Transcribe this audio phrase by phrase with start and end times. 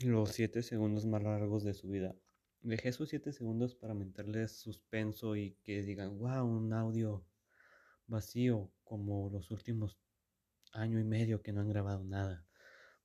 [0.00, 2.14] los 7 segundos más largos de su vida.
[2.60, 7.24] Dejé esos 7 segundos para meterles suspenso y que digan, wow, un audio
[8.06, 9.98] vacío como los últimos
[10.72, 12.46] año y medio que no han grabado nada.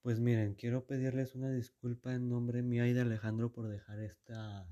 [0.03, 4.67] Pues miren, quiero pedirles una disculpa en nombre mío y de Alejandro por dejar esta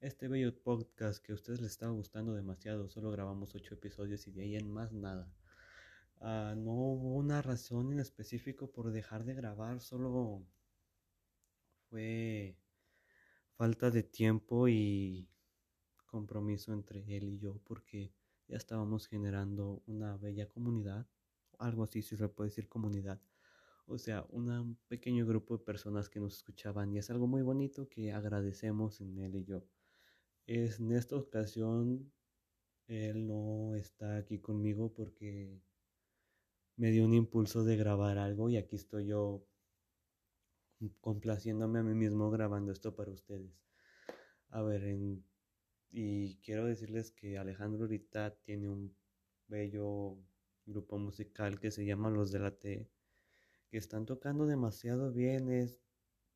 [0.00, 2.88] este bello podcast que a ustedes les estaba gustando demasiado.
[2.88, 5.32] Solo grabamos 8 episodios y de ahí en más nada.
[6.20, 10.46] Ah, no hubo una razón en específico por dejar de grabar, solo
[11.88, 12.56] fue
[13.56, 15.28] falta de tiempo y
[16.06, 18.12] compromiso entre él y yo porque
[18.48, 21.06] ya estábamos generando una bella comunidad,
[21.58, 23.20] algo así si se puede decir comunidad,
[23.86, 27.88] o sea, un pequeño grupo de personas que nos escuchaban y es algo muy bonito
[27.88, 29.64] que agradecemos en él y yo.
[30.46, 32.12] Es, en esta ocasión
[32.88, 35.60] él no está aquí conmigo porque
[36.76, 39.46] me dio un impulso de grabar algo y aquí estoy yo
[41.00, 43.52] complaciéndome a mí mismo grabando esto para ustedes.
[44.50, 44.96] A ver,
[45.90, 48.94] y quiero decirles que Alejandro ahorita tiene un
[49.48, 50.18] bello
[50.66, 52.90] grupo musical que se llama Los de la T,
[53.68, 55.50] que están tocando demasiado bien.
[55.50, 55.80] Es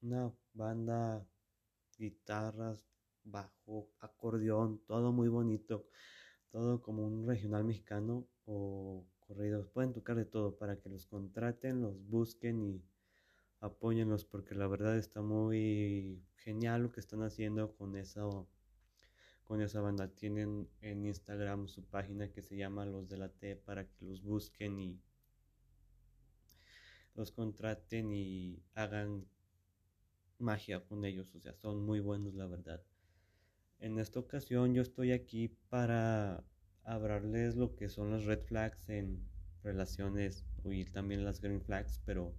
[0.01, 1.27] una banda,
[1.99, 2.87] guitarras,
[3.25, 5.87] bajo, acordeón, todo muy bonito,
[6.51, 9.69] todo como un regional mexicano o corridos.
[9.69, 12.90] Pueden tocar de todo para que los contraten, los busquen y
[13.61, 18.23] apóyenlos porque la verdad está muy genial lo que están haciendo con esa
[19.45, 23.57] con esa banda tienen en Instagram su página que se llama Los de la T
[23.57, 25.01] para que los busquen y
[27.15, 29.27] los contraten y hagan
[30.39, 32.83] magia con ellos, o sea, son muy buenos la verdad.
[33.81, 36.45] En esta ocasión yo estoy aquí para
[36.85, 39.29] hablarles lo que son las red flags en
[39.63, 42.35] relaciones y también las green flags, pero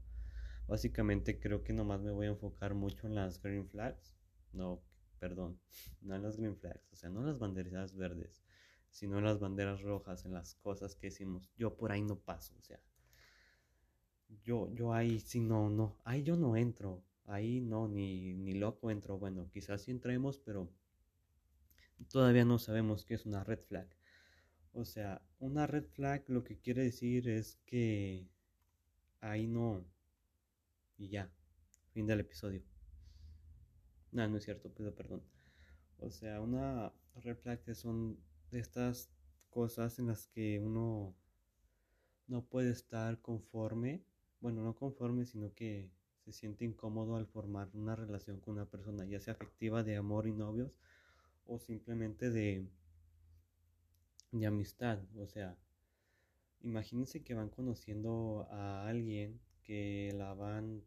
[0.71, 4.15] Básicamente creo que nomás me voy a enfocar mucho en las green flags.
[4.53, 4.81] No,
[5.19, 5.59] perdón,
[6.01, 8.41] no en las green flags, o sea, no en las banderas verdes,
[8.89, 11.51] sino en las banderas rojas, en las cosas que decimos.
[11.57, 12.79] Yo por ahí no paso, o sea.
[14.43, 18.89] Yo, yo ahí sí no, no, ahí yo no entro, ahí no, ni, ni loco
[18.91, 19.17] entro.
[19.19, 20.71] Bueno, quizás sí entremos, pero
[22.09, 23.89] todavía no sabemos qué es una red flag.
[24.71, 28.29] O sea, una red flag lo que quiere decir es que
[29.19, 29.83] ahí no,
[31.01, 31.31] y ya,
[31.93, 32.61] fin del episodio.
[34.11, 35.23] No, no es cierto, pido perdón.
[35.97, 38.19] O sea, una red flag son
[38.51, 39.09] de estas
[39.49, 41.15] cosas en las que uno
[42.27, 44.03] no puede estar conforme,
[44.41, 45.91] bueno, no conforme, sino que
[46.23, 50.27] se siente incómodo al formar una relación con una persona, ya sea afectiva de amor
[50.27, 50.71] y novios
[51.47, 52.67] o simplemente de,
[54.31, 54.99] de amistad.
[55.17, 55.57] O sea,
[56.61, 60.83] imagínense que van conociendo a alguien que la van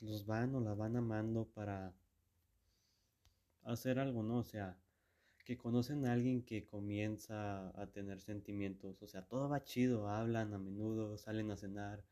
[0.00, 1.94] los van o la van amando para
[3.64, 4.38] hacer algo, ¿no?
[4.38, 4.78] O sea,
[5.44, 10.54] que conocen a alguien que comienza a tener sentimientos, o sea, todo va chido, hablan
[10.54, 12.04] a menudo, salen a cenar,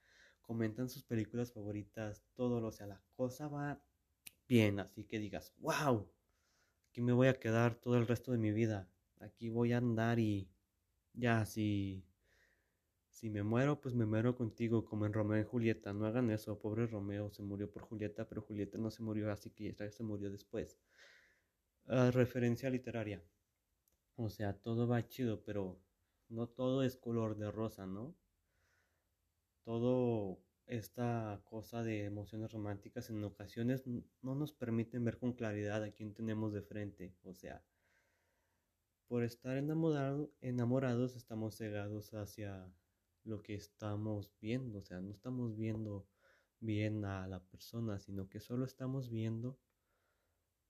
[0.42, 3.80] comentan sus películas favoritas, todo, o sea, la cosa va
[4.48, 6.10] bien, así que digas, wow,
[6.88, 8.88] aquí me voy a quedar todo el resto de mi vida,
[9.20, 10.48] aquí voy a andar y
[11.12, 12.07] ya, si
[13.18, 15.92] si me muero, pues me muero contigo, como en Romeo y Julieta.
[15.92, 19.50] No hagan eso, pobre Romeo se murió por Julieta, pero Julieta no se murió, así
[19.50, 20.78] que esta se murió después.
[21.86, 23.20] Ah, referencia literaria.
[24.14, 25.80] O sea, todo va chido, pero
[26.28, 28.14] no todo es color de rosa, ¿no?
[29.64, 33.82] Todo esta cosa de emociones románticas en ocasiones
[34.22, 37.16] no nos permiten ver con claridad a quién tenemos de frente.
[37.24, 37.64] O sea,
[39.08, 42.70] por estar enamorados estamos cegados hacia
[43.28, 46.08] lo que estamos viendo, o sea, no estamos viendo
[46.60, 49.58] bien a la persona, sino que solo estamos viendo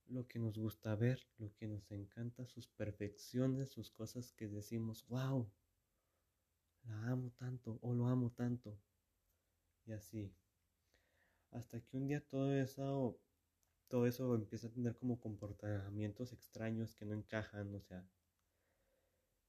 [0.09, 5.07] lo que nos gusta ver, lo que nos encanta, sus perfecciones, sus cosas que decimos,
[5.09, 5.49] wow,
[6.83, 8.77] la amo tanto o lo amo tanto.
[9.87, 10.35] Y así.
[11.51, 13.21] Hasta que un día todo eso,
[13.87, 18.05] todo eso empieza a tener como comportamientos extraños que no encajan, o sea,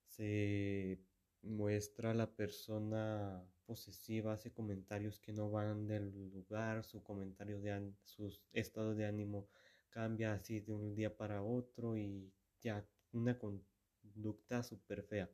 [0.07, 0.99] se
[1.41, 7.93] muestra a la persona posesiva, hace comentarios que no van del lugar, su comentario de
[8.03, 9.47] su estado de ánimo
[9.89, 12.31] cambia así de un día para otro y
[12.61, 15.29] ya una conducta súper fea.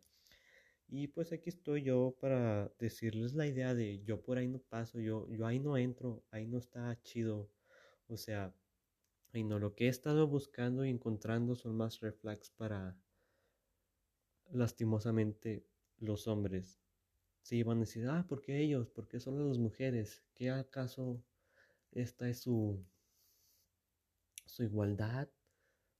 [0.87, 4.99] Y pues aquí estoy yo para decirles la idea de yo por ahí no paso,
[4.99, 7.49] yo, yo ahí no entro, ahí no está chido.
[8.07, 8.53] O sea,
[9.33, 12.97] y no, lo que he estado buscando y encontrando son más reflex para
[14.51, 15.65] lastimosamente
[15.99, 16.79] los hombres.
[17.41, 18.89] se iban a decir, ah, ¿por qué ellos?
[18.89, 20.23] ¿Por qué solo las mujeres?
[20.33, 21.23] ¿Qué acaso
[21.91, 22.83] esta es su,
[24.45, 25.29] su igualdad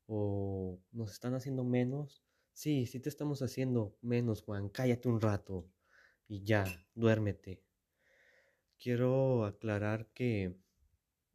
[0.07, 2.23] o nos están haciendo menos.
[2.53, 4.69] Sí, sí te estamos haciendo menos, Juan.
[4.69, 5.67] Cállate un rato
[6.27, 7.63] y ya, duérmete.
[8.77, 10.55] Quiero aclarar que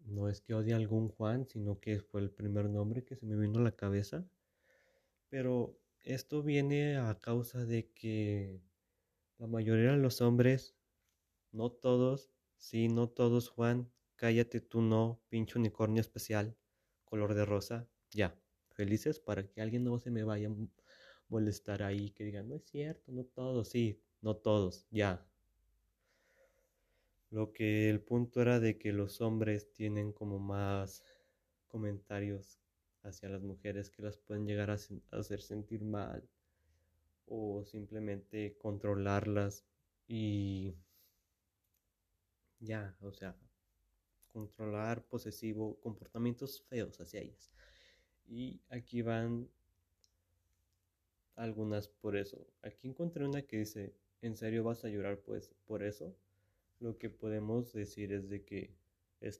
[0.01, 3.27] no es que odie a algún Juan, sino que fue el primer nombre que se
[3.27, 4.25] me vino a la cabeza.
[5.29, 8.61] Pero esto viene a causa de que
[9.39, 10.75] la mayoría de los hombres,
[11.53, 16.57] no todos, sí, no todos, Juan, cállate tú no, pinche unicornio especial,
[17.05, 18.39] color de rosa, ya,
[18.71, 20.55] felices para que alguien no se me vaya a
[21.29, 25.27] molestar ahí, que digan, no es cierto, no todos, sí, no todos, ya.
[27.31, 31.05] Lo que el punto era de que los hombres tienen como más
[31.69, 32.59] comentarios
[33.03, 34.79] hacia las mujeres que las pueden llegar a
[35.11, 36.29] hacer sentir mal
[37.27, 39.65] o simplemente controlarlas
[40.07, 40.75] y
[42.59, 43.37] ya, o sea,
[44.33, 47.51] controlar posesivo, comportamientos feos hacia ellas.
[48.27, 49.49] Y aquí van
[51.37, 52.47] algunas por eso.
[52.63, 56.15] Aquí encontré una que dice, ¿en serio vas a llorar pues por eso?
[56.81, 58.75] Lo que podemos decir es de que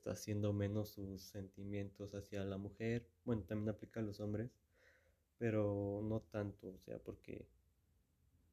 [0.05, 3.07] haciendo menos sus sentimientos hacia la mujer.
[3.25, 4.51] Bueno, también aplica a los hombres,
[5.37, 7.47] pero no tanto, o sea, porque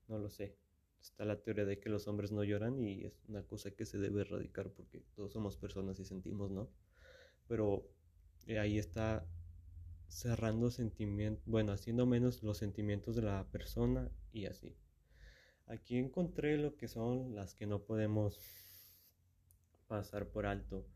[0.08, 0.56] no lo sé.
[1.00, 3.98] Está la teoría de que los hombres no lloran y es una cosa que se
[3.98, 6.68] debe erradicar porque todos somos personas y sentimos, ¿no?
[7.46, 7.88] Pero
[8.46, 9.26] eh, ahí está
[10.08, 14.76] cerrando sentimientos, bueno, haciendo menos los sentimientos de la persona y así.
[15.66, 18.38] Aquí encontré lo que son las que no podemos
[19.86, 20.86] pasar por alto.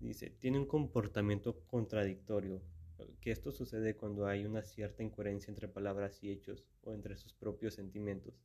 [0.00, 2.62] Dice, tiene un comportamiento contradictorio,
[3.20, 7.32] que esto sucede cuando hay una cierta incoherencia entre palabras y hechos o entre sus
[7.32, 8.42] propios sentimientos.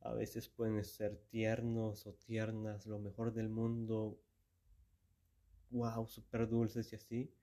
[0.00, 4.18] A veces pueden ser tiernos o tiernas, lo mejor del mundo,
[5.70, 7.34] wow, súper dulces y así,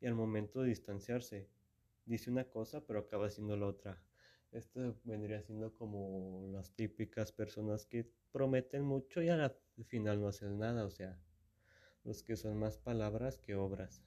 [0.00, 1.48] y al momento de distanciarse,
[2.04, 4.02] dice una cosa pero acaba siendo la otra.
[4.50, 10.58] Esto vendría siendo como las típicas personas que prometen mucho y al final no hacen
[10.58, 11.18] nada, o sea,
[12.04, 14.02] los que son más palabras que obras.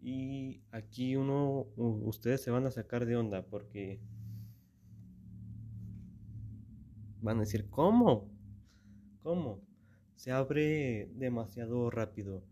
[0.00, 4.00] Y aquí uno, ustedes se van a sacar de onda porque
[7.20, 8.30] van a decir, ¿cómo?
[9.22, 9.60] ¿Cómo?
[10.14, 12.44] Se abre demasiado rápido.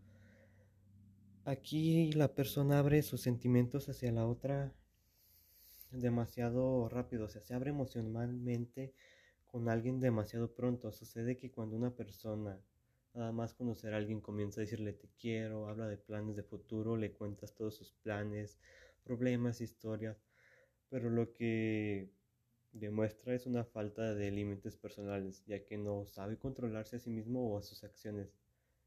[1.45, 4.75] Aquí la persona abre sus sentimientos hacia la otra
[5.93, 8.93] demasiado rápido, o sea, se abre emocionalmente
[9.47, 10.93] con alguien demasiado pronto.
[10.93, 12.61] Sucede que cuando una persona,
[13.17, 16.97] nada más conocer a alguien, comienza a decirle te quiero, habla de planes de futuro,
[16.97, 18.59] le cuentas todos sus planes,
[19.05, 20.23] problemas, historias,
[20.89, 22.13] pero lo que
[22.73, 27.53] demuestra es una falta de límites personales, ya que no sabe controlarse a sí mismo
[27.55, 28.37] o a sus acciones.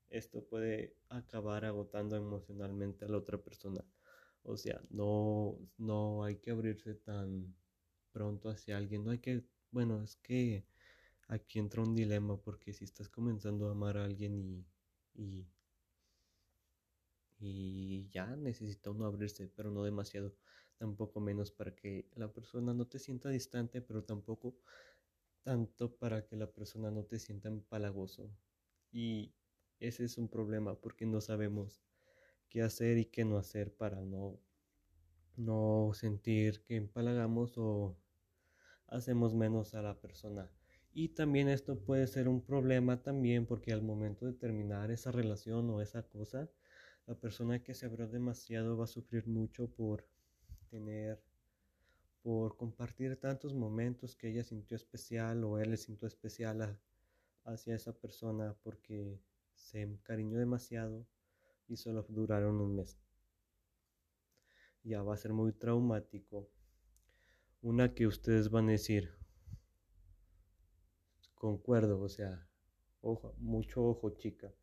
[0.10, 3.86] Esto puede acabar agotando emocionalmente a la otra persona.
[4.44, 7.56] O sea, no, no hay que abrirse tan
[8.12, 10.66] pronto hacia alguien, no hay que bueno, es que
[11.30, 14.66] aquí entra un dilema porque si estás comenzando a amar a alguien
[15.14, 15.48] y,
[17.40, 20.36] y, ya necesita uno abrirse, pero no demasiado,
[20.78, 24.58] tampoco menos para que la persona no te sienta distante, pero tampoco
[25.44, 28.30] tanto para que la persona no te sienta empalagoso.
[28.92, 29.34] Y
[29.80, 31.84] ese es un problema porque no sabemos
[32.50, 34.40] qué hacer y qué no hacer para no,
[35.38, 37.96] no sentir que empalagamos o
[38.88, 40.52] hacemos menos a la persona.
[40.94, 45.70] Y también esto puede ser un problema también porque al momento de terminar esa relación
[45.70, 46.50] o esa cosa,
[47.06, 50.06] la persona que se abrió demasiado va a sufrir mucho por
[50.70, 51.22] tener,
[52.22, 56.80] por compartir tantos momentos que ella sintió especial o él le sintió especial
[57.46, 59.20] hacia esa persona porque
[59.54, 61.06] se encariñó demasiado
[61.68, 62.98] y solo duraron un mes.
[64.84, 66.50] Ya va a ser muy traumático
[67.62, 69.19] una que ustedes van a decir,
[71.40, 72.48] concuerdo, o sea,
[73.02, 74.54] ojo, mucho ojo chica,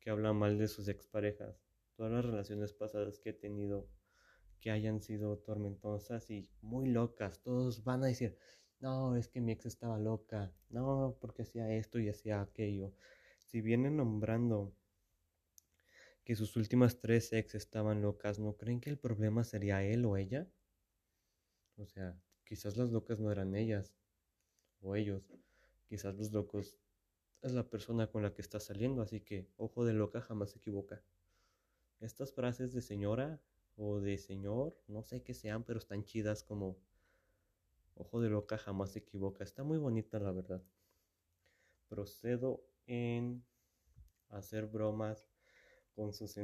[0.00, 1.56] que habla mal de sus exparejas.
[1.96, 3.88] Todas las relaciones pasadas que he tenido
[4.60, 8.36] que hayan sido tormentosas y muy locas, todos van a decir,
[8.80, 12.92] no, es que mi ex estaba loca, no, porque hacía esto y hacía aquello.
[13.46, 14.74] Si vienen nombrando
[16.24, 20.18] que sus últimas tres ex estaban locas, ¿no creen que el problema sería él o
[20.18, 20.46] ella?
[21.76, 23.92] O sea, Quizás las locas no eran ellas
[24.80, 25.24] o ellos.
[25.88, 26.78] Quizás los locos
[27.42, 30.58] es la persona con la que está saliendo, así que ojo de loca jamás se
[30.58, 31.02] equivoca.
[32.00, 33.40] Estas frases de señora
[33.76, 36.76] o de señor, no sé qué sean, pero están chidas como
[37.94, 39.44] ojo de loca jamás se equivoca.
[39.44, 40.62] Está muy bonita la verdad.
[41.88, 43.44] Procedo en
[44.28, 45.30] hacer bromas
[45.94, 46.36] con sus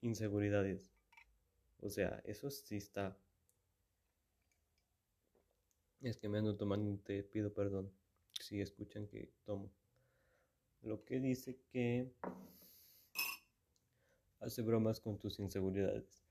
[0.00, 0.90] inseguridades.
[1.80, 3.16] O sea, eso sí está.
[6.00, 7.92] Es que me ando tomando, te pido perdón
[8.46, 9.72] si escuchan que tomo.
[10.82, 12.12] Lo que dice que
[14.38, 16.24] hace bromas con tus inseguridades.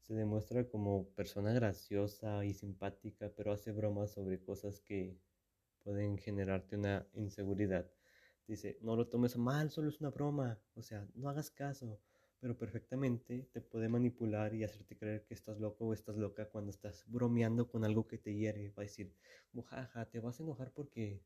[0.00, 5.16] Se demuestra como persona graciosa y simpática, pero hace bromas sobre cosas que
[5.84, 7.88] pueden generarte una inseguridad.
[8.48, 10.58] Dice, no lo tomes mal, solo es una broma.
[10.74, 12.00] O sea, no hagas caso.
[12.40, 16.70] Pero perfectamente te puede manipular y hacerte creer que estás loco o estás loca cuando
[16.70, 18.70] estás bromeando con algo que te hiere.
[18.70, 19.14] Va a decir,
[19.64, 21.22] jaja, te vas a enojar porque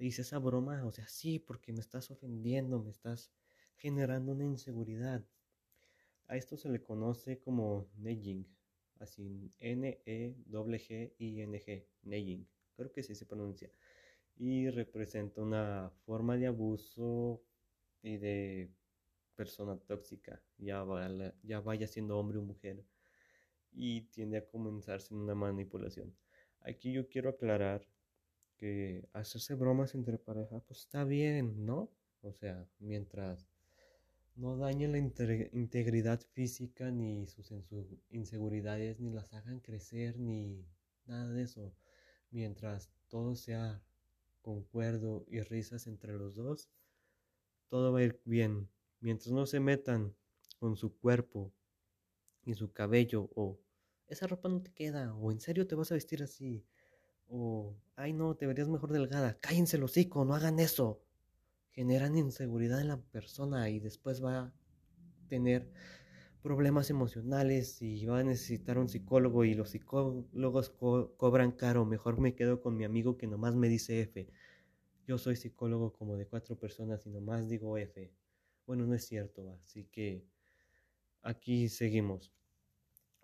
[0.00, 0.82] te hice esa broma.
[0.86, 3.30] O sea, sí, porque me estás ofendiendo, me estás
[3.76, 5.22] generando una inseguridad.
[6.26, 8.46] A esto se le conoce como neighing,
[8.98, 10.46] así N-E-G-G-I-N-G,
[12.04, 13.70] neighing, creo que sí se pronuncia,
[14.36, 17.42] y representa una forma de abuso
[18.00, 18.72] y de
[19.34, 22.86] persona tóxica, ya vaya, ya vaya siendo hombre o mujer,
[23.70, 26.16] y tiende a comenzarse en una manipulación.
[26.60, 27.86] Aquí yo quiero aclarar
[28.60, 31.90] que hacerse bromas entre pareja, pues está bien, ¿no?
[32.20, 33.48] O sea, mientras
[34.36, 37.52] no dañen la integridad física ni sus
[38.10, 40.62] inseguridades, ni las hagan crecer, ni
[41.06, 41.74] nada de eso.
[42.30, 43.82] Mientras todo sea
[44.42, 46.70] concuerdo y risas entre los dos,
[47.68, 48.68] todo va a ir bien.
[49.00, 50.14] Mientras no se metan
[50.58, 51.50] con su cuerpo
[52.44, 53.58] y su cabello, o
[54.06, 56.62] esa ropa no te queda, o en serio te vas a vestir así,
[57.30, 61.00] o ay no, te verías mejor delgada, cállense el hocico, no hagan eso
[61.72, 64.52] generan inseguridad en la persona y después va a
[65.28, 65.70] tener
[66.42, 71.84] problemas emocionales y va a necesitar un psicólogo y los psicólogos cobran caro.
[71.84, 74.28] Mejor me quedo con mi amigo que nomás me dice F.
[75.06, 78.12] Yo soy psicólogo como de cuatro personas y nomás digo F.
[78.66, 80.24] Bueno, no es cierto, así que
[81.22, 82.32] aquí seguimos.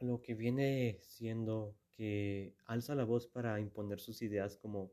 [0.01, 4.93] Lo que viene siendo que alza la voz para imponer sus ideas como...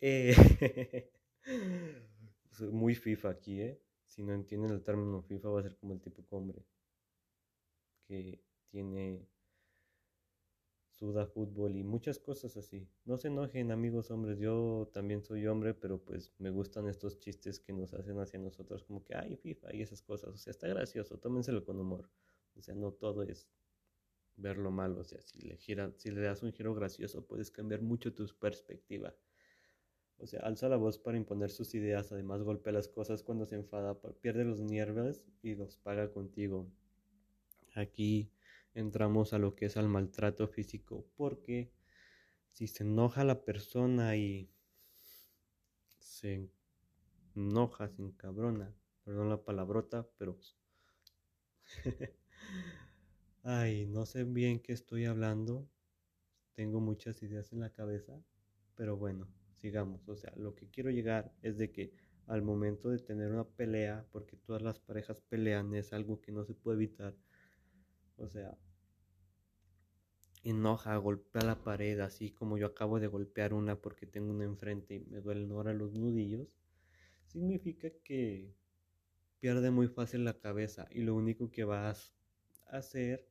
[0.00, 0.34] Eh,
[2.72, 3.80] muy FIFA aquí, ¿eh?
[4.06, 6.64] Si no entienden el término FIFA va a ser como el típico hombre
[8.06, 9.26] que tiene
[10.90, 12.88] suda fútbol y muchas cosas así.
[13.04, 17.60] No se enojen amigos hombres, yo también soy hombre, pero pues me gustan estos chistes
[17.60, 20.34] que nos hacen hacia nosotros como que ay FIFA y esas cosas.
[20.34, 22.08] O sea, está gracioso, tómenselo con humor.
[22.54, 23.46] O sea, no todo es
[24.36, 25.00] verlo malo.
[25.00, 28.26] O sea, si le, gira, si le das un giro gracioso puedes cambiar mucho tu
[28.38, 29.14] perspectiva.
[30.18, 33.56] O sea, alza la voz para imponer sus ideas, además golpea las cosas cuando se
[33.56, 36.66] enfada, pierde los nervios y los paga contigo.
[37.74, 38.30] Aquí
[38.72, 41.70] entramos a lo que es al maltrato físico, porque
[42.50, 44.50] si se enoja la persona y
[45.98, 46.48] se
[47.34, 48.74] enoja, se encabrona,
[49.04, 50.38] perdón la palabrota, pero...
[53.48, 55.66] Ay, no sé bien qué estoy hablando,
[56.54, 58.20] tengo muchas ideas en la cabeza,
[58.76, 60.08] pero bueno sigamos.
[60.08, 61.92] O sea, lo que quiero llegar es de que
[62.26, 66.44] al momento de tener una pelea, porque todas las parejas pelean, es algo que no
[66.44, 67.14] se puede evitar.
[68.18, 68.58] O sea,
[70.44, 74.94] enoja, golpea la pared, así como yo acabo de golpear una porque tengo una enfrente
[74.94, 76.48] y me duelen ahora los nudillos,
[77.26, 78.54] significa que
[79.40, 82.14] pierde muy fácil la cabeza y lo único que vas
[82.66, 83.28] a hacer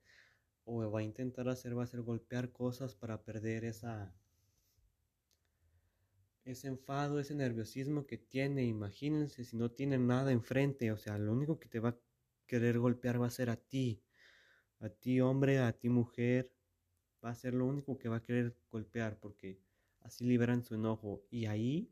[0.65, 4.13] o va a intentar hacer va a ser golpear cosas para perder esa
[6.43, 11.33] ese enfado, ese nerviosismo que tiene, imagínense si no tiene nada enfrente, o sea, lo
[11.33, 11.97] único que te va a
[12.45, 14.03] querer golpear va a ser a ti,
[14.79, 16.51] a ti hombre, a ti mujer,
[17.23, 19.59] va a ser lo único que va a querer golpear porque
[20.01, 21.23] así liberan su enojo.
[21.31, 21.91] Y ahí,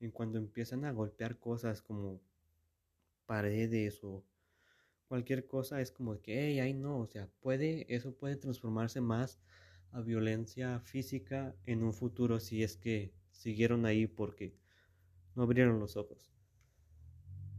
[0.00, 2.20] en cuando empiezan a golpear cosas como
[3.24, 4.24] paredes o
[5.08, 9.40] cualquier cosa, es como que, hey, ahí no, o sea, puede, eso puede transformarse más
[9.90, 14.54] a violencia física en un futuro si es que siguieron ahí porque
[15.34, 16.30] no abrieron los ojos.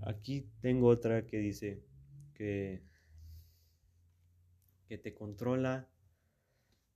[0.02, 1.82] Aquí tengo otra que dice
[2.34, 2.84] que,
[4.88, 5.90] que te controla,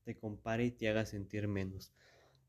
[0.03, 1.93] te compara y te haga sentir menos.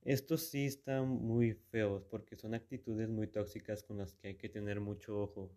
[0.02, 4.50] Estos sí están muy feos porque son actitudes muy tóxicas con las que hay que
[4.50, 5.50] tener mucho ojo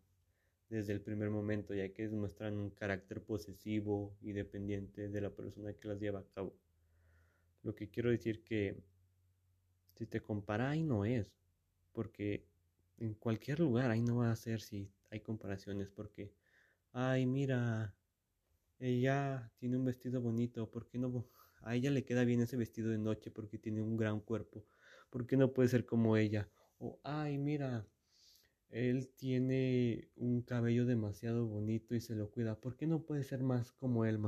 [0.70, 5.74] desde el primer momento, ya que demuestran un carácter posesivo y dependiente de la persona
[5.74, 6.58] que las lleva a cabo.
[7.64, 8.84] Lo que quiero decir que
[9.96, 11.34] si te compara, ahí no es.
[11.92, 12.46] Porque
[12.98, 15.90] en cualquier lugar ahí no va a ser si hay comparaciones.
[15.90, 16.34] Porque,
[16.92, 17.96] ay, mira,
[18.80, 20.70] ella tiene un vestido bonito.
[20.70, 21.28] ¿Por qué no?
[21.62, 24.66] A ella le queda bien ese vestido de noche porque tiene un gran cuerpo.
[25.10, 26.50] ¿Por qué no puede ser como ella?
[26.78, 27.88] O, ay, mira,
[28.70, 32.60] él tiene un cabello demasiado bonito y se lo cuida.
[32.60, 34.20] ¿Por qué no puede ser más como él,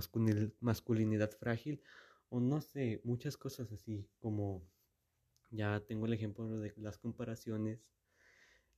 [0.62, 1.82] masculinidad frágil?
[2.30, 4.70] O no sé, muchas cosas así, como
[5.50, 7.90] ya tengo el ejemplo de las comparaciones,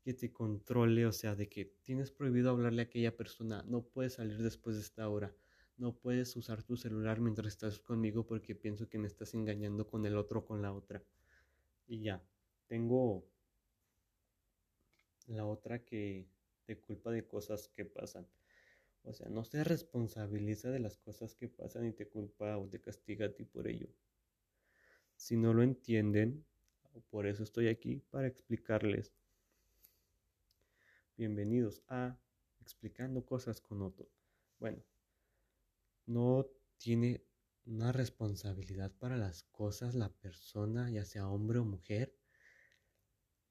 [0.01, 4.13] que te controle, o sea, de que tienes prohibido hablarle a aquella persona, no puedes
[4.13, 5.35] salir después de esta hora,
[5.77, 10.05] no puedes usar tu celular mientras estás conmigo porque pienso que me estás engañando con
[10.05, 11.03] el otro o con la otra.
[11.87, 12.23] Y ya,
[12.67, 13.27] tengo
[15.31, 16.27] la otra que
[16.65, 18.27] te culpa de cosas que pasan.
[19.03, 22.79] O sea, no se responsabiliza de las cosas que pasan y te culpa o te
[22.79, 23.87] castiga a ti por ello.
[25.15, 26.45] Si no lo entienden,
[27.09, 29.13] por eso estoy aquí para explicarles.
[31.17, 32.19] Bienvenidos a
[32.59, 34.07] Explicando Cosas con Otto.
[34.59, 34.83] Bueno,
[36.05, 36.47] no
[36.77, 37.23] tiene
[37.65, 42.15] una responsabilidad para las cosas la persona, ya sea hombre o mujer,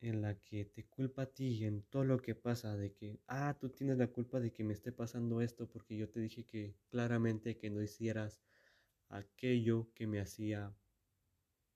[0.01, 3.57] en la que te culpa a ti en todo lo que pasa, de que, ah,
[3.61, 6.77] tú tienes la culpa de que me esté pasando esto porque yo te dije que
[6.91, 8.41] claramente que no hicieras
[9.09, 10.75] aquello que me hacía,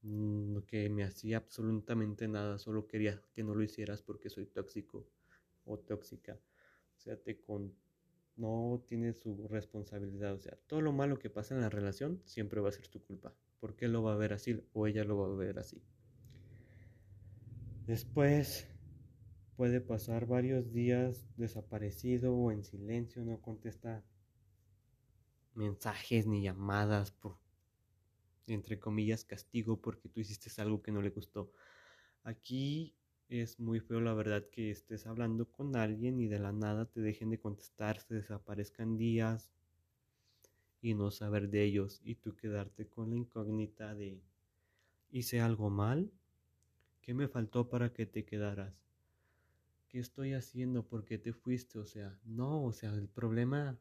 [0.02, 5.08] mm, que me hacía absolutamente nada, solo quería que no lo hicieras porque soy tóxico
[5.64, 6.40] o tóxica.
[6.98, 7.74] O sea, te con,
[8.36, 10.34] no tienes su responsabilidad.
[10.34, 13.02] O sea, todo lo malo que pasa en la relación siempre va a ser tu
[13.04, 13.34] culpa.
[13.60, 15.82] porque lo va a ver así o ella lo va a ver así?
[17.86, 18.66] Después
[19.56, 24.02] puede pasar varios días desaparecido o en silencio, no contesta
[25.54, 27.36] mensajes ni llamadas por,
[28.46, 31.52] entre comillas, castigo porque tú hiciste algo que no le gustó.
[32.22, 32.94] Aquí
[33.28, 37.00] es muy feo la verdad que estés hablando con alguien y de la nada te
[37.00, 39.50] dejen de contestar, se desaparezcan días
[40.80, 44.22] y no saber de ellos y tú quedarte con la incógnita de
[45.10, 46.10] ¿hice algo mal?
[47.04, 48.72] ¿Qué me faltó para que te quedaras?
[49.88, 50.86] ¿Qué estoy haciendo?
[50.86, 51.78] ¿Por qué te fuiste?
[51.78, 53.78] O sea, no, o sea, el problema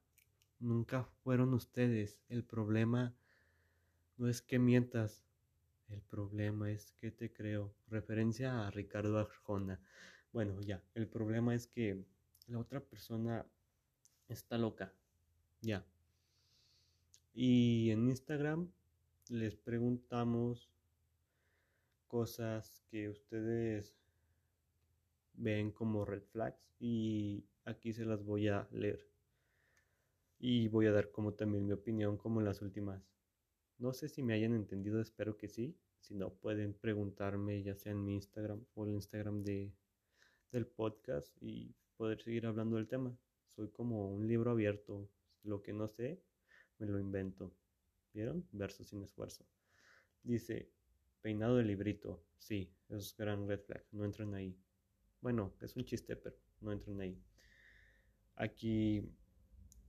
[0.59, 2.21] nunca fueron ustedes.
[2.27, 3.15] El problema
[4.17, 5.23] no es que mientas.
[5.87, 7.73] El problema es que te creo.
[7.87, 9.79] Referencia a Ricardo Arjona.
[10.33, 12.03] Bueno, ya, el problema es que
[12.47, 13.45] la otra persona
[14.27, 14.91] está loca.
[15.61, 15.85] Ya.
[17.33, 18.69] Y en Instagram
[19.29, 20.72] les preguntamos
[22.13, 23.97] cosas que ustedes
[25.33, 29.09] ven como red flags y aquí se las voy a leer.
[30.37, 33.01] Y voy a dar como también mi opinión como en las últimas.
[33.79, 35.75] No sé si me hayan entendido, espero que sí.
[36.01, 39.73] Si no, pueden preguntarme ya sea en mi Instagram o el Instagram de,
[40.51, 43.17] del podcast y poder seguir hablando del tema.
[43.47, 45.09] Soy como un libro abierto.
[45.41, 46.21] Lo que no sé,
[46.77, 47.55] me lo invento.
[48.13, 48.47] ¿Vieron?
[48.51, 49.47] Verso sin esfuerzo.
[50.21, 50.69] Dice,
[51.23, 54.57] Peinado de librito, sí, es gran red flag, no entren ahí.
[55.21, 57.17] Bueno, es un chiste, pero no entren ahí.
[58.35, 59.09] Aquí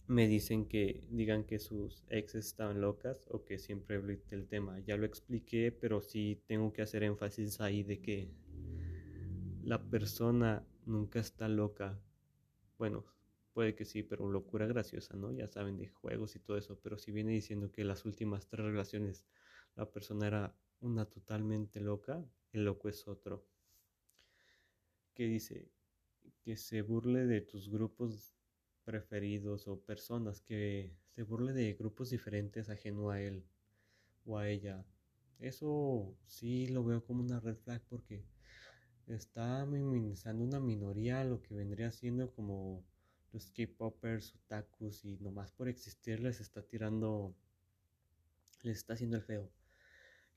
[0.06, 4.78] me dicen que digan que sus exes estaban locas o que siempre hablé del tema.
[4.78, 8.30] Ya lo expliqué, pero sí tengo que hacer énfasis ahí de que
[9.64, 11.98] la persona nunca está loca.
[12.78, 13.04] Bueno,
[13.54, 15.32] puede que sí, pero locura graciosa, ¿no?
[15.32, 16.78] Ya saben, de juegos y todo eso.
[16.80, 19.24] Pero si viene diciendo que las últimas tres relaciones
[19.74, 23.46] la persona era una totalmente loca, el loco es otro.
[25.14, 25.70] Que dice
[26.42, 28.34] que se burle de tus grupos
[28.84, 33.44] preferidos o personas, que se burle de grupos diferentes ajeno a él
[34.26, 34.84] o a ella.
[35.38, 38.24] Eso sí lo veo como una red flag porque
[39.06, 42.84] está minimizando una minoría, lo que vendría siendo como
[43.32, 47.34] los K-popers, otakus y nomás por existir les está tirando,
[48.62, 49.50] les está haciendo el feo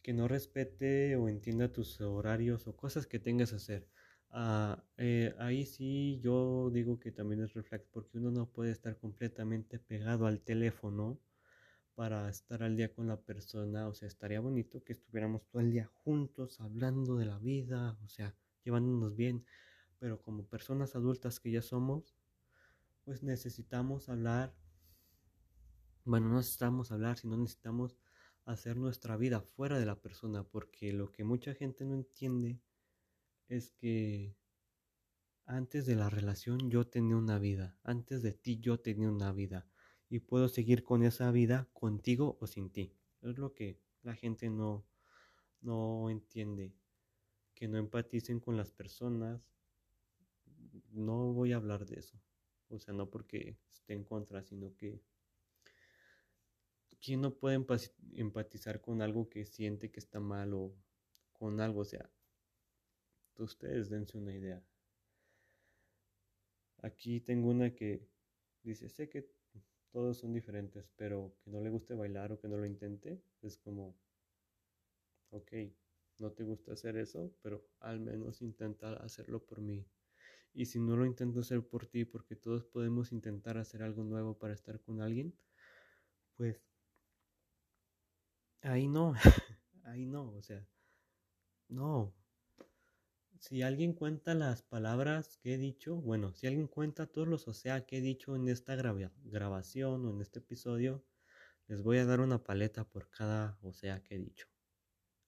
[0.01, 3.88] que no respete o entienda tus horarios o cosas que tengas que hacer.
[4.29, 8.97] Ah, eh, ahí sí yo digo que también es reflex porque uno no puede estar
[8.97, 11.19] completamente pegado al teléfono
[11.95, 13.88] para estar al día con la persona.
[13.88, 18.07] O sea, estaría bonito que estuviéramos todo el día juntos hablando de la vida, o
[18.10, 19.45] sea, llevándonos bien.
[19.99, 22.15] Pero como personas adultas que ya somos,
[23.03, 24.53] pues necesitamos hablar.
[26.05, 27.97] Bueno, no necesitamos hablar, sino necesitamos
[28.47, 32.62] hacer nuestra vida fuera de la persona, porque lo que mucha gente no entiende
[33.49, 34.38] es que
[35.45, 39.67] antes de la relación yo tenía una vida, antes de ti yo tenía una vida
[40.10, 42.95] y puedo seguir con esa vida contigo o sin ti.
[43.21, 44.88] Es lo que la gente no,
[45.60, 46.73] no entiende,
[47.53, 49.41] que no empaticen con las personas.
[50.91, 52.17] No voy a hablar de eso,
[52.69, 55.03] o sea, no porque esté en contra, sino que
[57.01, 57.63] ¿quién no puede
[58.13, 60.75] empatizar con algo que siente que está mal o
[61.33, 61.81] con algo?
[61.81, 62.10] O sea,
[63.38, 64.63] ustedes dense una idea.
[66.81, 68.07] Aquí tengo una que
[68.63, 69.29] dice, sé que
[69.91, 73.57] todos son diferentes, pero que no le guste bailar o que no lo intente, es
[73.57, 73.95] como,
[75.29, 75.51] ok,
[76.19, 79.86] no te gusta hacer eso, pero al menos intenta hacerlo por mí.
[80.53, 84.38] Y si no lo intento hacer por ti, porque todos podemos intentar hacer algo nuevo
[84.38, 85.38] para estar con alguien,
[86.36, 86.66] pues
[88.67, 89.13] ahí no,
[89.84, 90.65] ahí no, o sea,
[91.69, 92.13] no.
[93.39, 97.53] Si alguien cuenta las palabras que he dicho, bueno, si alguien cuenta todos los o
[97.53, 101.06] sea que he dicho en esta grabación o en este episodio,
[101.67, 104.47] les voy a dar una paleta por cada o sea que he dicho.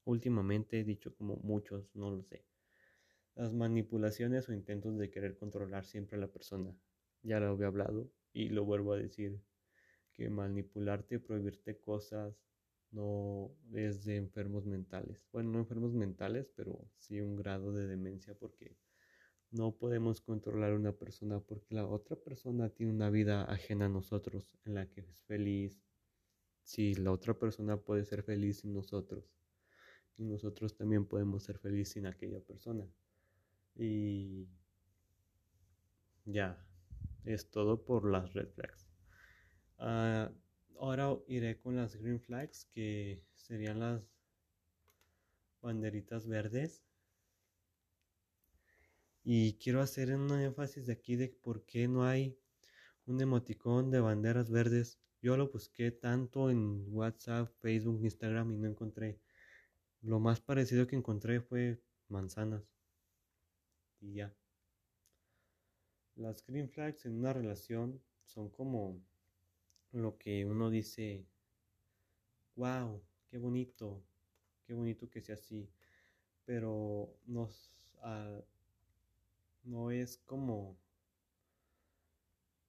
[0.06, 2.46] Últimamente he dicho como muchos, no lo sé.
[3.36, 6.76] Las manipulaciones o intentos de querer controlar siempre a la persona.
[7.22, 9.40] Ya lo había hablado y lo vuelvo a decir.
[10.14, 12.36] Que manipularte, prohibirte cosas,
[12.92, 15.26] no es de enfermos mentales.
[15.32, 18.76] Bueno, no enfermos mentales, pero sí un grado de demencia porque
[19.52, 23.90] no podemos controlar a una persona porque la otra persona tiene una vida ajena a
[23.90, 25.82] nosotros en la que es feliz.
[26.64, 29.26] Sí, la otra persona puede ser feliz sin nosotros
[30.18, 32.86] y nosotros también podemos ser felices sin aquella persona.
[33.76, 34.48] Y
[36.26, 36.64] ya,
[37.24, 38.88] es todo por las red flags.
[39.78, 40.32] Ah,
[40.80, 44.02] ahora iré con las green flags, que serían las
[45.62, 46.84] banderitas verdes.
[49.24, 52.38] Y quiero hacer un énfasis de aquí de por qué no hay
[53.06, 55.00] un emoticón de banderas verdes.
[55.22, 59.20] Yo lo busqué tanto en WhatsApp, Facebook, Instagram y no encontré.
[60.02, 62.64] Lo más parecido que encontré fue manzanas.
[64.00, 64.34] Y ya.
[66.16, 69.02] Las green flags en una relación son como
[69.92, 71.26] lo que uno dice,
[72.56, 74.04] wow, qué bonito,
[74.66, 75.70] qué bonito que sea así.
[76.46, 78.42] Pero nos, ah,
[79.64, 80.78] no es como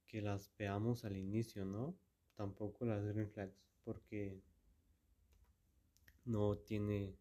[0.06, 1.96] que las veamos al inicio, ¿no?
[2.34, 4.42] Tampoco las green flags, porque
[6.24, 7.16] no tiene,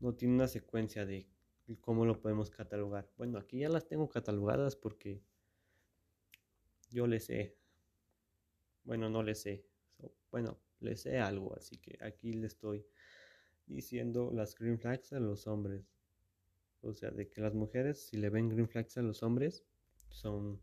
[0.00, 1.28] no tiene una secuencia de
[1.80, 3.10] cómo lo podemos catalogar.
[3.16, 5.22] Bueno, aquí ya las tengo catalogadas porque
[6.90, 7.56] yo le sé.
[8.88, 9.66] Bueno, no le sé.
[10.30, 12.86] bueno, le sé algo, así que aquí le estoy
[13.66, 15.84] diciendo las green flags a los hombres.
[16.80, 19.62] O sea, de que las mujeres, si le ven green flags a los hombres,
[20.08, 20.62] son...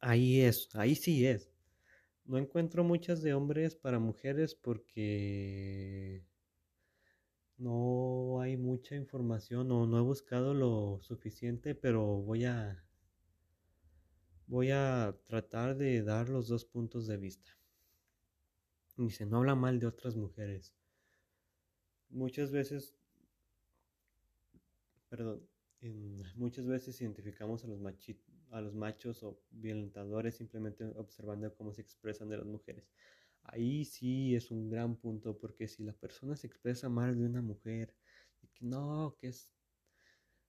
[0.00, 1.48] Ahí es, ahí sí es.
[2.24, 6.24] No encuentro muchas de hombres para mujeres porque
[7.56, 12.87] no hay mucha información o no he buscado lo suficiente, pero voy a
[14.48, 17.56] voy a tratar de dar los dos puntos de vista.
[18.96, 20.74] Dice, no habla mal de otras mujeres.
[22.08, 22.96] Muchas veces,
[25.08, 25.46] perdón,
[26.34, 31.82] muchas veces identificamos a los machitos a los machos o violentadores simplemente observando cómo se
[31.82, 32.88] expresan de las mujeres.
[33.42, 37.42] Ahí sí es un gran punto porque si la persona se expresa mal de una
[37.42, 37.94] mujer,
[38.60, 39.52] no, que es...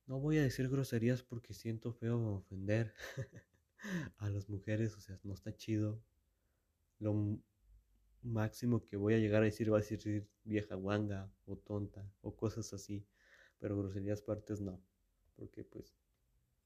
[0.06, 2.94] No voy a decir groserías porque siento feo ofender
[4.18, 6.02] a las mujeres, o sea, no está chido.
[7.00, 7.40] Lo
[8.24, 12.36] máximo que voy a llegar a decir va a decir vieja guanga o tonta o
[12.36, 13.06] cosas así,
[13.60, 14.82] pero groserías partes no,
[15.36, 15.96] porque pues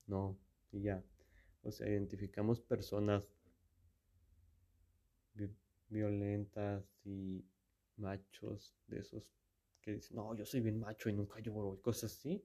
[0.07, 0.37] no,
[0.71, 1.03] y ya.
[1.61, 3.23] O sea, identificamos personas
[5.89, 7.45] violentas y
[7.97, 9.31] machos de esos
[9.81, 12.43] que dicen, no, yo soy bien macho y nunca lloro y cosas así.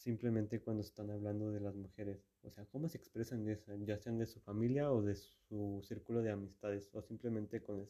[0.00, 2.24] Simplemente cuando están hablando de las mujeres.
[2.42, 5.82] O sea, cómo se expresan de eso, ya sean de su familia o de su
[5.86, 7.86] círculo de amistades o simplemente con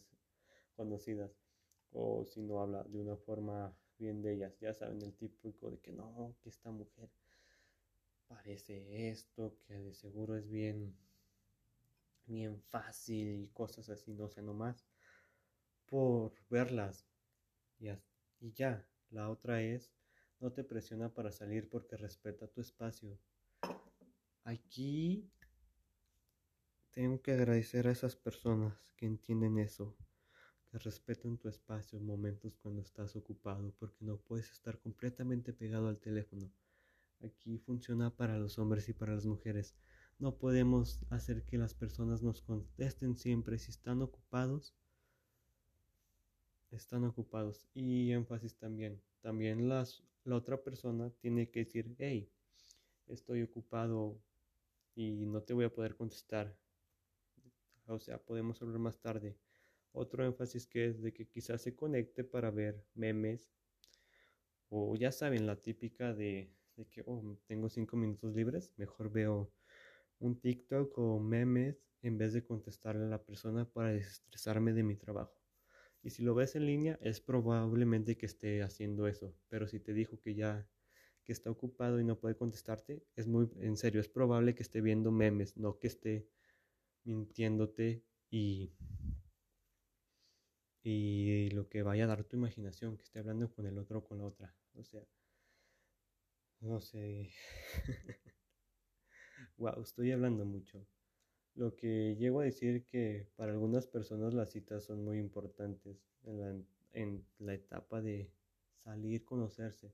[0.74, 1.30] conocidas.
[1.92, 5.78] O si no habla de una forma bien de ellas, ya saben el típico de
[5.78, 7.08] que no, que esta mujer
[8.26, 10.92] parece esto, que de seguro es bien,
[12.26, 14.84] bien fácil y cosas así, no sé, nomás
[15.86, 17.06] por verlas.
[17.78, 19.92] Y ya, la otra es,
[20.40, 23.18] no te presiona para salir porque respeta tu espacio.
[24.44, 25.30] Aquí
[26.90, 29.96] tengo que agradecer a esas personas que entienden eso,
[30.70, 35.88] que respetan tu espacio en momentos cuando estás ocupado, porque no puedes estar completamente pegado
[35.88, 36.50] al teléfono.
[37.22, 39.76] Aquí funciona para los hombres y para las mujeres.
[40.18, 43.58] No podemos hacer que las personas nos contesten siempre.
[43.58, 44.74] Si están ocupados,
[46.70, 47.66] están ocupados.
[47.74, 49.02] Y énfasis también.
[49.20, 52.30] También las, la otra persona tiene que decir, hey,
[53.06, 54.20] estoy ocupado
[54.94, 56.56] y no te voy a poder contestar.
[57.86, 59.38] O sea, podemos hablar más tarde.
[59.92, 63.50] Otro énfasis que es de que quizás se conecte para ver memes
[64.68, 69.52] o ya saben la típica de de que, oh, tengo cinco minutos libres, mejor veo
[70.18, 74.96] un TikTok o memes en vez de contestarle a la persona para desestresarme de mi
[74.96, 75.39] trabajo.
[76.02, 79.34] Y si lo ves en línea, es probablemente que esté haciendo eso.
[79.48, 80.66] Pero si te dijo que ya
[81.24, 84.80] que está ocupado y no puede contestarte, es muy en serio, es probable que esté
[84.80, 86.28] viendo memes, no que esté
[87.04, 88.72] mintiéndote y
[90.82, 94.04] y lo que vaya a dar tu imaginación, que esté hablando con el otro o
[94.04, 94.54] con la otra.
[94.74, 95.02] O sea,
[96.60, 97.30] no sé.
[99.58, 100.84] wow, estoy hablando mucho.
[101.60, 106.40] Lo que llego a decir que para algunas personas las citas son muy importantes en
[106.40, 106.56] la,
[106.94, 108.32] en la etapa de
[108.78, 109.92] salir, conocerse.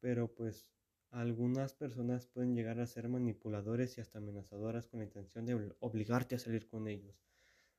[0.00, 0.68] Pero pues
[1.08, 6.34] algunas personas pueden llegar a ser manipuladores y hasta amenazadoras con la intención de obligarte
[6.34, 7.24] a salir con ellos.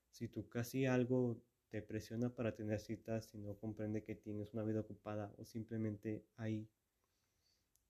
[0.10, 4.64] Si tú casi algo te presiona para tener citas y no comprende que tienes una
[4.64, 6.68] vida ocupada o simplemente hay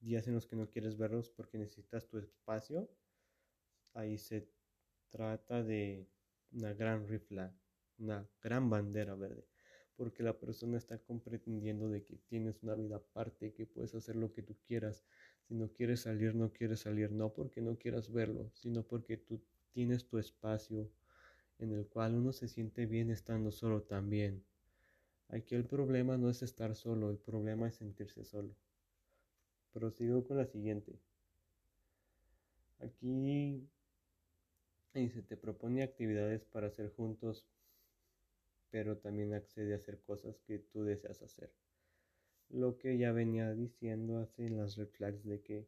[0.01, 2.89] días en los que no quieres verlos porque necesitas tu espacio,
[3.93, 4.56] ahí se
[5.09, 6.07] trata de
[6.51, 7.53] una gran rifla,
[7.97, 9.45] una gran bandera verde,
[9.95, 14.31] porque la persona está comprendiendo de que tienes una vida aparte, que puedes hacer lo
[14.31, 15.03] que tú quieras.
[15.47, 19.41] Si no quieres salir, no quieres salir, no porque no quieras verlo, sino porque tú
[19.71, 20.89] tienes tu espacio
[21.59, 24.43] en el cual uno se siente bien estando solo también.
[25.29, 28.55] Aquí el problema no es estar solo, el problema es sentirse solo.
[29.73, 30.99] Prosigo con la siguiente.
[32.79, 33.67] Aquí
[35.05, 37.47] se te propone actividades para hacer juntos,
[38.71, 41.53] pero también accede a hacer cosas que tú deseas hacer.
[42.49, 45.67] Lo que ya venía diciendo hace en las red de que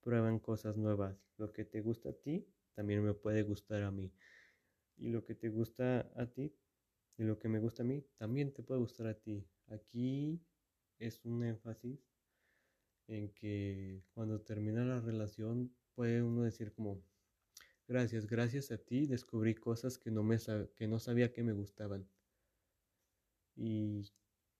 [0.00, 1.26] prueban cosas nuevas.
[1.36, 4.12] Lo que te gusta a ti también me puede gustar a mí.
[4.96, 6.54] Y lo que te gusta a ti
[7.16, 9.44] y lo que me gusta a mí también te puede gustar a ti.
[9.68, 10.40] Aquí
[10.98, 12.00] es un énfasis
[13.08, 17.02] en que cuando termina la relación puede uno decir como
[17.90, 20.38] gracias, gracias a ti descubrí cosas que no me
[20.76, 22.08] que no sabía que me gustaban.
[23.56, 24.08] Y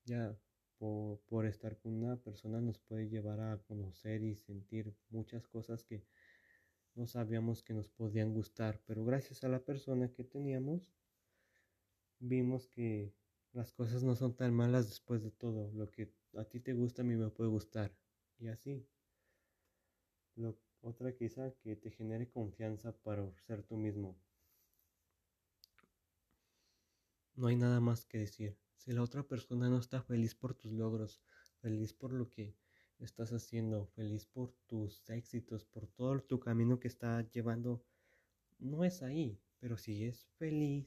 [0.05, 0.37] ya
[0.79, 6.03] por, estar con una persona nos puede llevar a conocer y sentir muchas cosas que
[6.97, 10.93] no sabíamos que nos podían gustar, pero gracias a la persona que teníamos,
[12.19, 13.15] vimos que
[13.53, 15.71] las cosas no son tan malas después de todo.
[15.73, 17.95] Lo que a ti te gusta, a mí me puede gustar.
[18.39, 18.87] Y así.
[20.37, 24.17] Lo, otra quizá que te genere confianza para ser tú mismo.
[27.35, 28.57] No hay nada más que decir.
[28.77, 31.21] Si la otra persona no está feliz por tus logros,
[31.61, 32.55] feliz por lo que
[32.99, 37.85] estás haciendo, feliz por tus éxitos, por todo tu camino que está llevando,
[38.59, 40.87] no es ahí, pero si es feliz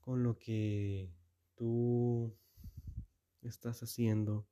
[0.00, 1.12] con lo que
[1.54, 2.36] tú
[3.42, 4.46] estás haciendo,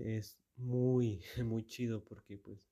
[0.00, 2.68] es muy, muy chido porque pues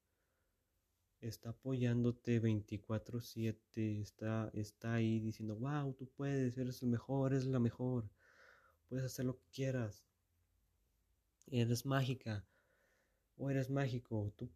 [1.21, 7.61] está apoyándote 24/7, está, está ahí diciendo, wow, tú puedes, eres el mejor, eres la
[7.61, 8.09] mejor,
[8.89, 10.05] puedes hacer lo que quieras
[11.53, 12.47] eres mágica
[13.37, 14.49] o eres mágico, tú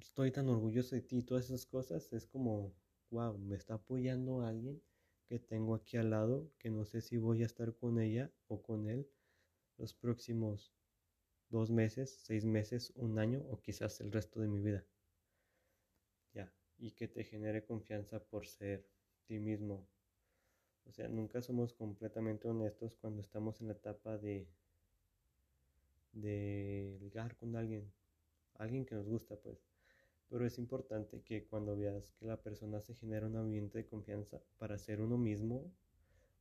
[0.00, 2.74] estoy tan orgulloso de ti, todas esas cosas, es como,
[3.10, 4.82] wow, me está apoyando alguien
[5.26, 8.60] que tengo aquí al lado, que no sé si voy a estar con ella o
[8.60, 9.08] con él
[9.78, 10.74] los próximos
[11.50, 14.84] dos meses, seis meses, un año o quizás el resto de mi vida.
[16.32, 18.86] Ya, y que te genere confianza por ser
[19.26, 19.86] ti mismo.
[20.86, 24.48] O sea, nunca somos completamente honestos cuando estamos en la etapa de
[26.14, 27.92] de ligar con alguien,
[28.54, 29.66] alguien que nos gusta, pues.
[30.28, 34.40] Pero es importante que cuando veas que la persona se genera un ambiente de confianza
[34.58, 35.72] para ser uno mismo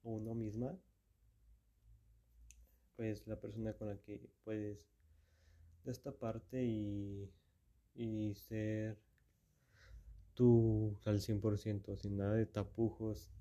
[0.04, 0.78] o uno misma,
[2.96, 4.88] pues la persona con la que puedes
[5.84, 7.30] destaparte y,
[7.96, 8.98] y ser
[10.34, 13.32] tú al 100%, sin nada de tapujos,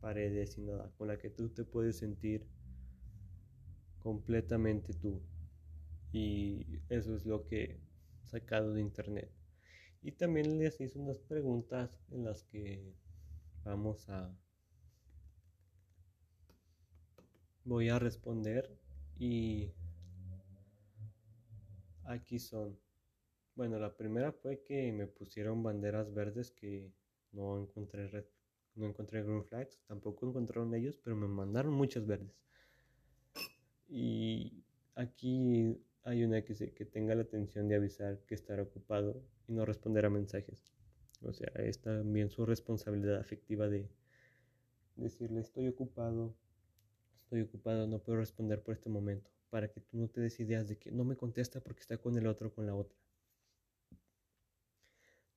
[0.00, 2.46] paredes y nada, con la que tú te puedes sentir
[3.98, 5.20] completamente tú.
[6.12, 7.80] Y eso es lo que he
[8.26, 9.30] sacado de internet.
[10.02, 12.94] Y también les hice unas preguntas en las que
[13.64, 14.32] vamos a...
[17.66, 18.78] Voy a responder
[19.18, 19.72] y
[22.04, 22.78] aquí son.
[23.56, 26.92] Bueno, la primera fue que me pusieron banderas verdes que
[27.32, 28.24] no encontré red,
[28.76, 32.40] no encontré green flags, tampoco encontraron ellos, pero me mandaron muchas verdes.
[33.88, 34.62] Y
[34.94, 39.52] aquí hay una que, se, que tenga la atención de avisar que estará ocupado y
[39.54, 40.72] no responder a mensajes.
[41.20, 43.90] O sea, es también su responsabilidad afectiva de
[44.94, 46.32] decirle estoy ocupado,
[47.26, 50.68] estoy ocupado, no puedo responder por este momento, para que tú no te des ideas
[50.68, 52.96] de que no me contesta porque está con el otro o con la otra.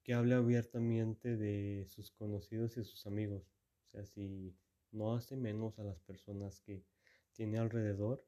[0.04, 3.42] Que hable abiertamente de sus conocidos y sus amigos.
[3.88, 4.56] O sea, si
[4.92, 6.86] no hace menos a las personas que
[7.34, 8.24] tiene alrededor,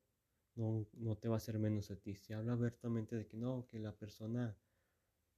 [0.56, 2.16] no, no te va a hacer menos a ti.
[2.16, 4.58] Si habla abiertamente de que no, que la persona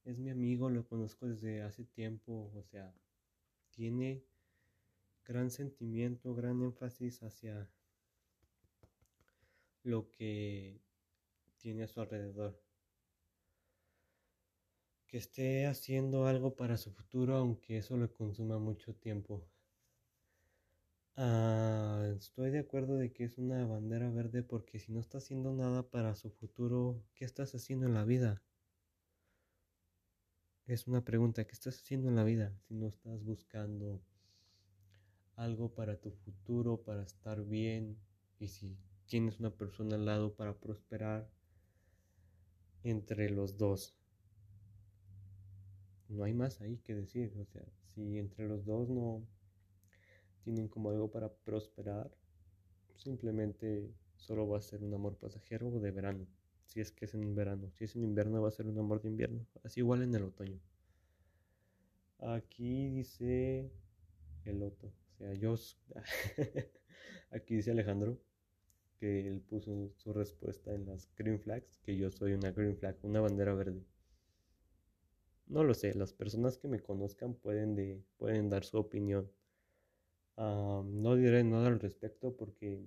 [0.04, 2.94] es mi amigo, lo conozco desde hace tiempo, o sea,
[3.70, 4.24] tiene
[5.26, 7.68] gran sentimiento, gran énfasis hacia
[9.84, 10.80] lo que
[11.58, 12.60] tiene a su alrededor.
[15.06, 19.46] Que esté haciendo algo para su futuro, aunque eso le consuma mucho tiempo.
[21.16, 25.52] Ah, estoy de acuerdo de que es una bandera verde porque si no está haciendo
[25.52, 28.42] nada para su futuro, ¿qué estás haciendo en la vida?
[30.66, 34.02] Es una pregunta, ¿qué estás haciendo en la vida si no estás buscando
[35.36, 37.98] algo para tu futuro, para estar bien
[38.38, 41.28] y si tienes una persona al lado para prosperar
[42.82, 43.96] entre los dos?
[46.08, 49.26] No hay más ahí que decir, o sea, si entre los dos no
[50.42, 52.10] tienen como algo para prosperar,
[52.96, 56.26] simplemente solo va a ser un amor pasajero de verano,
[56.66, 59.02] si es que es en verano, si es en invierno va a ser un amor
[59.02, 60.60] de invierno, así igual en el otoño.
[62.18, 63.70] Aquí dice
[64.44, 65.54] el otro, o sea, yo,
[67.30, 68.18] aquí dice Alejandro
[69.06, 73.20] él puso su respuesta en las green flags, que yo soy una green flag, una
[73.20, 73.82] bandera verde.
[75.46, 79.30] No lo sé, las personas que me conozcan pueden, de, pueden dar su opinión
[80.36, 82.84] no diré nada al respecto porque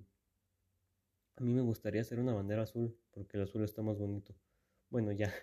[1.36, 4.34] a mí me gustaría hacer una bandera azul porque el azul está más bonito.
[4.90, 5.32] Bueno, ya.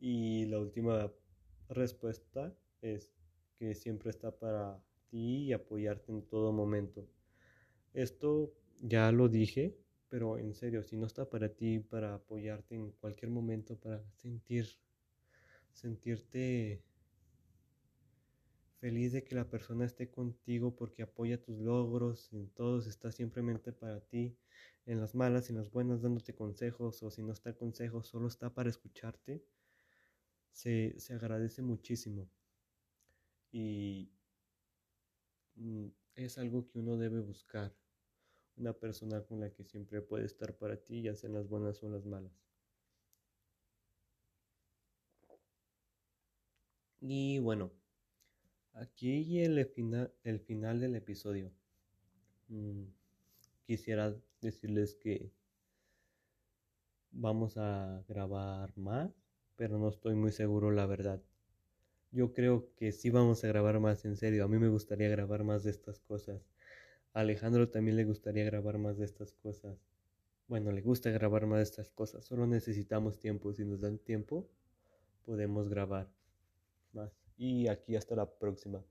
[0.00, 1.12] Y la última
[1.68, 3.10] respuesta es
[3.56, 4.80] que siempre está para
[5.10, 7.04] ti y apoyarte en todo momento.
[7.94, 9.76] Esto ya lo dije,
[10.08, 14.66] pero en serio, si no está para ti, para apoyarte en cualquier momento, para sentir,
[15.72, 16.82] sentirte
[18.80, 23.72] feliz de que la persona esté contigo porque apoya tus logros, en todos está simplemente
[23.72, 24.36] para ti,
[24.86, 28.54] en las malas en las buenas dándote consejos o si no está consejo, solo está
[28.54, 29.44] para escucharte,
[30.52, 32.30] se, se agradece muchísimo.
[33.50, 34.10] Y
[35.56, 37.74] mm, es algo que uno debe buscar,
[38.58, 41.82] una persona con la que siempre puede estar para ti, ya sea en las buenas
[41.82, 42.32] o las malas.
[47.00, 47.72] Y bueno,
[48.72, 49.58] Aquí el
[50.24, 51.52] el final del episodio.
[52.48, 52.84] Mm,
[53.66, 55.30] quisiera decirles que
[57.12, 59.10] vamos a grabar más,
[59.56, 61.22] pero no estoy muy seguro la verdad.
[62.12, 64.44] Yo creo que sí vamos a grabar más en serio.
[64.44, 66.42] A mí me gustaría grabar más de estas cosas.
[67.12, 69.78] Alejandro también le gustaría grabar más de estas cosas.
[70.46, 72.24] Bueno, le gusta grabar más de estas cosas.
[72.24, 73.52] Solo necesitamos tiempo.
[73.52, 74.48] Si nos dan tiempo,
[75.24, 76.08] podemos grabar
[76.92, 77.12] más.
[77.36, 78.82] Y aquí hasta la próxima.